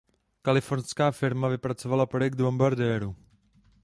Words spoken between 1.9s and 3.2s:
projekt bombardéru.